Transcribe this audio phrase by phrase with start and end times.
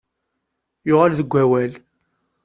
[0.87, 1.71] Yuɣal deg wawal.